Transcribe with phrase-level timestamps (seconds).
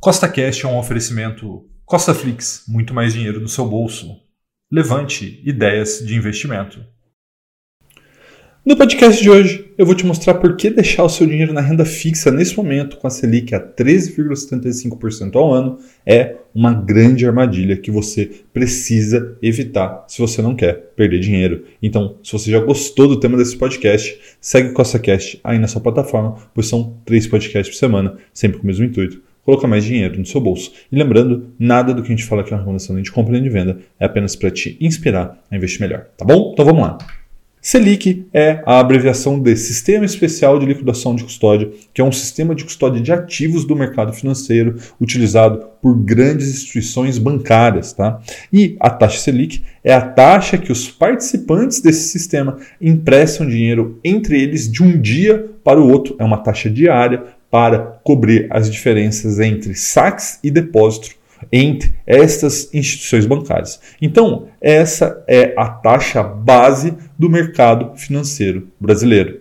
[0.00, 4.16] Costa Cash é um oferecimento Costa Flix, muito mais dinheiro no seu bolso.
[4.70, 6.78] Levante ideias de investimento.
[8.64, 11.60] No podcast de hoje, eu vou te mostrar por que deixar o seu dinheiro na
[11.60, 17.76] renda fixa nesse momento, com a Selic a 13,75% ao ano, é uma grande armadilha
[17.76, 21.64] que você precisa evitar se você não quer perder dinheiro.
[21.82, 25.80] Então, se você já gostou do tema desse podcast, segue o CostaCast aí na sua
[25.80, 30.18] plataforma, pois são três podcasts por semana, sempre com o mesmo intuito colocar mais dinheiro
[30.18, 30.72] no seu bolso.
[30.92, 33.48] E lembrando, nada do que a gente fala aqui na recomendação de compra e de
[33.48, 36.50] venda é apenas para te inspirar a investir melhor, tá bom?
[36.52, 36.98] Então vamos lá.
[37.58, 42.54] Selic é a abreviação de Sistema Especial de Liquidação de Custódia, que é um sistema
[42.54, 47.92] de custódia de ativos do mercado financeiro utilizado por grandes instituições bancárias.
[47.92, 48.20] Tá?
[48.52, 54.40] E a taxa Selic é a taxa que os participantes desse sistema emprestam dinheiro entre
[54.40, 56.16] eles de um dia para o outro.
[56.18, 61.16] É uma taxa diária para cobrir as diferenças entre saques e depósito
[61.52, 63.80] entre estas instituições bancárias.
[64.02, 69.40] Então, essa é a taxa base do mercado financeiro brasileiro.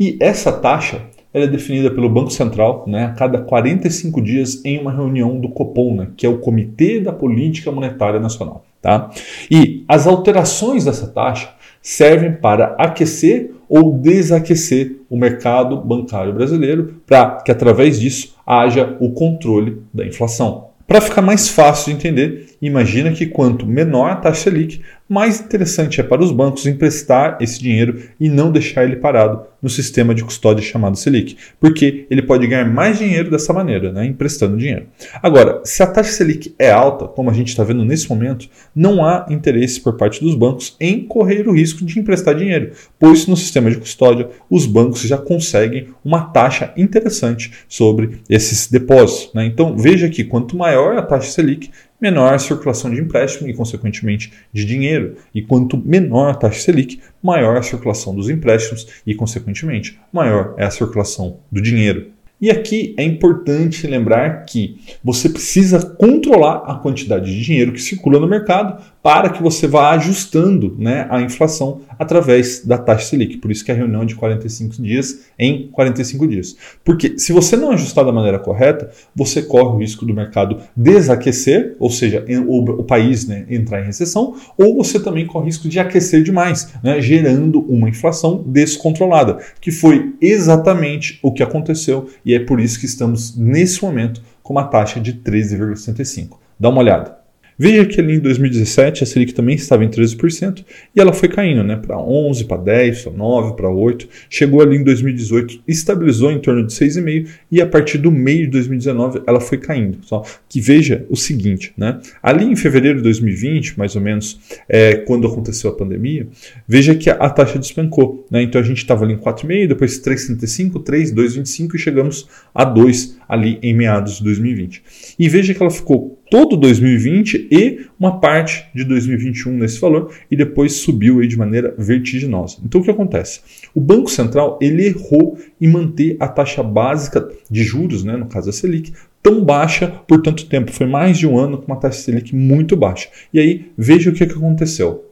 [0.00, 4.78] E essa taxa ela é definida pelo Banco Central né, a cada 45 dias em
[4.78, 8.64] uma reunião do Copom, né, que é o Comitê da Política Monetária Nacional.
[8.80, 9.10] Tá?
[9.50, 11.52] E as alterações dessa taxa
[11.84, 19.12] servem para aquecer ou desaquecer o mercado bancário brasileiro para que, através disso, haja o
[19.12, 20.68] controle da inflação.
[20.86, 26.00] Para ficar mais fácil de entender, imagina que quanto menor a taxa Selic, mais interessante
[26.00, 30.24] é para os bancos emprestar esse dinheiro e não deixar ele parado no sistema de
[30.24, 34.86] custódia chamado Selic, porque ele pode ganhar mais dinheiro dessa maneira, né, emprestando dinheiro.
[35.22, 39.04] Agora, se a taxa Selic é alta, como a gente está vendo nesse momento, não
[39.04, 43.36] há interesse por parte dos bancos em correr o risco de emprestar dinheiro, pois no
[43.36, 49.32] sistema de custódia os bancos já conseguem uma taxa interessante sobre esses depósitos.
[49.34, 49.46] Né?
[49.46, 54.32] Então veja que quanto maior a taxa Selic, menor a circulação de empréstimo e, consequentemente,
[54.52, 55.16] de dinheiro.
[55.34, 60.64] E quanto menor a taxa Selic, maior a circulação dos empréstimos e, consequentemente, maior é
[60.64, 62.12] a circulação do dinheiro.
[62.40, 68.18] E aqui é importante lembrar que você precisa controlar a quantidade de dinheiro que circula
[68.18, 73.36] no mercado para que você vá ajustando né, a inflação através da taxa Selic.
[73.36, 76.56] Por isso que a reunião é de 45 dias em 45 dias.
[76.82, 81.76] Porque se você não ajustar da maneira correta, você corre o risco do mercado desaquecer,
[81.78, 85.68] ou seja, o, o país né, entrar em recessão, ou você também corre o risco
[85.68, 92.33] de aquecer demais, né, gerando uma inflação descontrolada, que foi exatamente o que aconteceu e
[92.34, 96.38] é por isso que estamos nesse momento com uma taxa de 13,65.
[96.58, 97.23] Dá uma olhada.
[97.58, 101.62] Veja que ali em 2017 a Selic também estava em 13% e ela foi caindo
[101.62, 104.08] né, para 11, para 10, para 9, para 8.
[104.28, 108.52] Chegou ali em 2018, estabilizou em torno de 6,5 e a partir do meio de
[108.52, 109.98] 2019 ela foi caindo.
[110.02, 112.00] Só que veja o seguinte, né?
[112.22, 116.26] ali em fevereiro de 2020, mais ou menos, é, quando aconteceu a pandemia,
[116.66, 118.26] veja que a, a taxa despencou.
[118.30, 118.42] Né?
[118.42, 123.18] Então a gente estava ali em 4,5, depois 3,35, 3, 2,25 e chegamos a 2
[123.28, 124.82] ali em meados de 2020.
[125.18, 130.34] E veja que ela ficou todo 2020 e uma parte de 2021 nesse valor e
[130.34, 132.56] depois subiu aí de maneira vertiginosa.
[132.64, 133.40] Então o que acontece?
[133.72, 138.50] O Banco Central ele errou em manter a taxa básica de juros, né, no caso
[138.50, 138.92] a Selic,
[139.22, 140.72] tão baixa por tanto tempo.
[140.72, 143.08] Foi mais de um ano com uma taxa Selic muito baixa.
[143.32, 145.04] E aí veja o que, que aconteceu.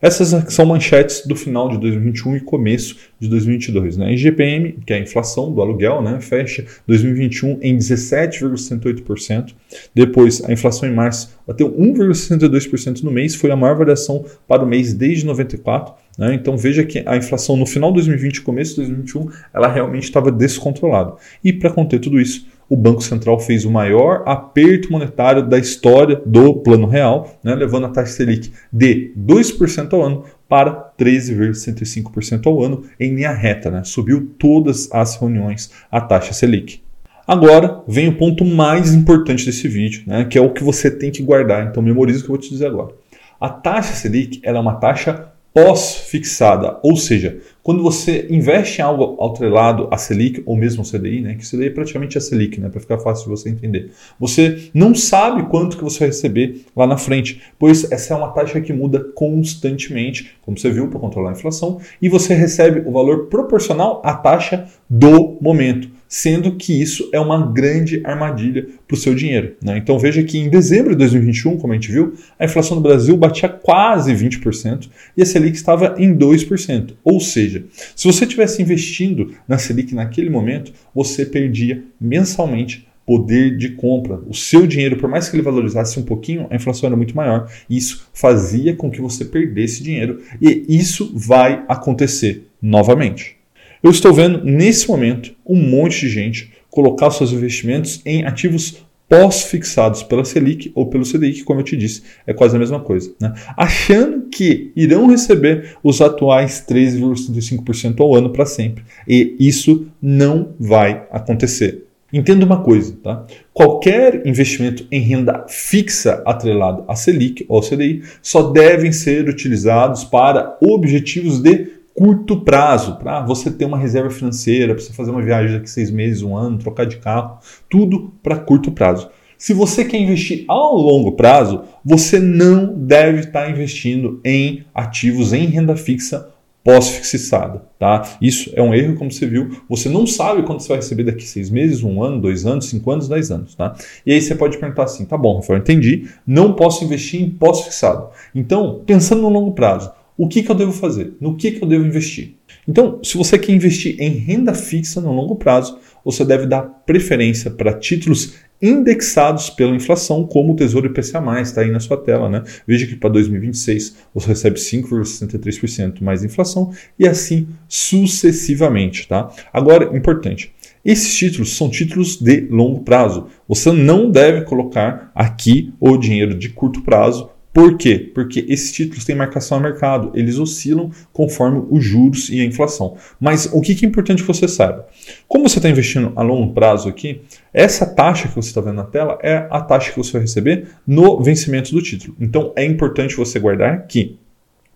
[0.00, 3.96] Essas são manchetes do final de 2021 e começo de 2022.
[3.96, 4.12] Né?
[4.12, 6.20] IGPM, que é a inflação do aluguel, né?
[6.20, 9.54] fecha 2021 em 17,68%.
[9.94, 14.66] Depois, a inflação em março bateu 1,62% no mês, foi a maior variação para o
[14.66, 15.94] mês desde 94.
[16.18, 16.34] Né?
[16.34, 20.04] Então veja que a inflação no final de 2020 e começo de 2021 ela realmente
[20.04, 21.14] estava descontrolada.
[21.44, 26.20] E para conter tudo isso, o Banco Central fez o maior aperto monetário da história
[26.26, 32.62] do Plano Real, né, levando a taxa Selic de 2% ao ano para 13,65% ao
[32.62, 33.70] ano em linha reta.
[33.70, 33.82] Né?
[33.84, 36.82] Subiu todas as reuniões a taxa Selic.
[37.26, 41.10] Agora vem o ponto mais importante desse vídeo, né, que é o que você tem
[41.10, 41.66] que guardar.
[41.66, 42.94] Então memoriza o que eu vou te dizer agora.
[43.40, 49.88] A taxa Selic é uma taxa pós-fixada, ou seja, quando você investe em algo atrelado
[49.90, 52.78] a Selic ou mesmo CDI, né, que o CDI é praticamente a Selic, né, para
[52.78, 56.98] ficar fácil de você entender, você não sabe quanto que você vai receber lá na
[56.98, 61.32] frente, pois essa é uma taxa que muda constantemente, como você viu, para controlar a
[61.32, 67.20] inflação, e você recebe o valor proporcional à taxa do momento sendo que isso é
[67.20, 69.56] uma grande armadilha para o seu dinheiro.
[69.62, 69.78] Né?
[69.78, 73.16] Então veja que em dezembro de 2021, como a gente viu, a inflação no Brasil
[73.16, 76.94] batia quase 20% e a Selic estava em 2%.
[77.04, 77.64] Ou seja,
[77.94, 84.20] se você tivesse investindo na Selic naquele momento, você perdia mensalmente poder de compra.
[84.26, 87.48] O seu dinheiro, por mais que ele valorizasse um pouquinho, a inflação era muito maior.
[87.70, 93.35] Isso fazia com que você perdesse dinheiro e isso vai acontecer novamente.
[93.82, 100.02] Eu estou vendo nesse momento um monte de gente colocar seus investimentos em ativos pós-fixados
[100.02, 103.12] pela Selic ou pelo CDI, que, como eu te disse, é quase a mesma coisa.
[103.20, 103.32] Né?
[103.56, 108.84] Achando que irão receber os atuais 13,75% ao ano para sempre.
[109.06, 111.84] E isso não vai acontecer.
[112.12, 113.26] Entenda uma coisa, tá?
[113.52, 120.04] Qualquer investimento em renda fixa atrelado à Selic ou ao CDI só devem ser utilizados
[120.04, 125.22] para objetivos de curto prazo, para você ter uma reserva financeira, para você fazer uma
[125.22, 127.38] viagem daqui seis meses, um ano, trocar de carro,
[127.70, 129.08] tudo para curto prazo.
[129.38, 135.46] Se você quer investir ao longo prazo, você não deve estar investindo em ativos em
[135.46, 136.28] renda fixa
[136.62, 138.02] pós-fixada, tá?
[138.20, 139.62] Isso é um erro, como você viu.
[139.68, 142.90] Você não sabe quando você vai receber daqui seis meses, um ano, dois anos, cinco
[142.90, 143.76] anos, dez anos, tá?
[144.04, 148.08] E aí você pode perguntar assim, tá bom, Rafael, entendi, não posso investir em pós-fixado.
[148.34, 151.14] Então, pensando no longo prazo, o que, que eu devo fazer?
[151.20, 152.36] No que, que eu devo investir?
[152.66, 157.50] Então, se você quer investir em renda fixa no longo prazo, você deve dar preferência
[157.50, 162.28] para títulos indexados pela inflação, como o Tesouro IPCA+, está aí na sua tela.
[162.28, 162.42] Né?
[162.66, 169.06] Veja que para 2026 você recebe 5,63% mais inflação e assim sucessivamente.
[169.06, 169.30] Tá?
[169.52, 170.52] Agora, importante,
[170.84, 173.26] esses títulos são títulos de longo prazo.
[173.48, 178.10] Você não deve colocar aqui o dinheiro de curto prazo por quê?
[178.14, 182.98] Porque esses títulos têm marcação a mercado, eles oscilam conforme os juros e a inflação.
[183.18, 184.86] Mas o que é importante que você saiba?
[185.26, 187.22] Como você está investindo a longo prazo aqui,
[187.54, 190.66] essa taxa que você está vendo na tela é a taxa que você vai receber
[190.86, 192.14] no vencimento do título.
[192.20, 194.18] Então é importante você guardar que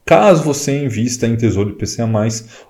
[0.03, 2.09] Caso você invista em Tesouro IPCA+,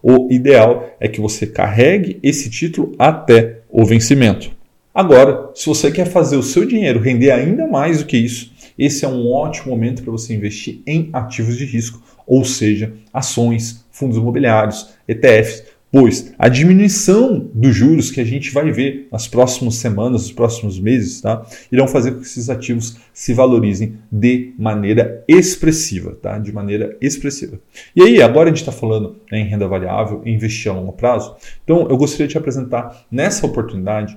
[0.03, 4.51] o ideal é que você carregue esse título até o vencimento.
[4.93, 9.05] Agora, se você quer fazer o seu dinheiro render ainda mais do que isso, esse
[9.05, 14.17] é um ótimo momento para você investir em ativos de risco, ou seja, ações, fundos
[14.17, 20.23] imobiliários, ETFs, pois a diminuição dos juros que a gente vai ver nas próximas semanas,
[20.23, 26.17] nos próximos meses, tá, irão fazer com que esses ativos se valorizem de maneira expressiva,
[26.23, 27.61] tá, de maneira expressiva.
[27.95, 31.37] E aí, agora a gente está falando né, em renda variável, investir a longo prazo,
[31.63, 34.17] então eu gostaria de te apresentar nessa oportunidade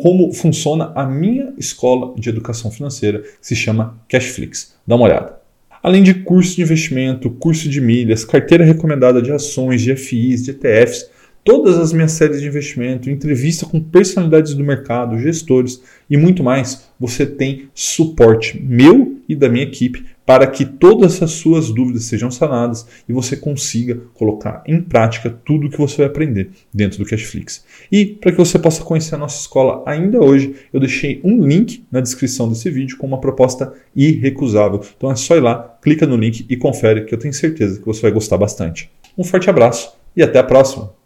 [0.00, 4.76] como funciona a minha escola de educação financeira, que se chama Cashflix.
[4.86, 5.38] Dá uma olhada.
[5.82, 10.50] Além de curso de investimento, curso de milhas, carteira recomendada de ações, de FIs, de
[10.50, 11.08] ETFs,
[11.48, 16.90] todas as minhas séries de investimento, entrevista com personalidades do mercado, gestores e muito mais,
[17.00, 22.30] você tem suporte meu e da minha equipe para que todas as suas dúvidas sejam
[22.30, 27.08] sanadas e você consiga colocar em prática tudo o que você vai aprender dentro do
[27.08, 27.64] Cashflix.
[27.90, 31.82] E para que você possa conhecer a nossa escola ainda hoje, eu deixei um link
[31.90, 34.82] na descrição desse vídeo com uma proposta irrecusável.
[34.98, 37.86] Então é só ir lá, clica no link e confere que eu tenho certeza que
[37.86, 38.90] você vai gostar bastante.
[39.16, 40.98] Um forte abraço e até a próxima!